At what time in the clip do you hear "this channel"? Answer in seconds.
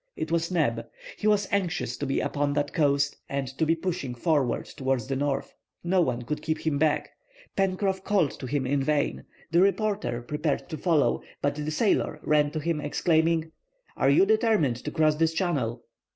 15.17-15.83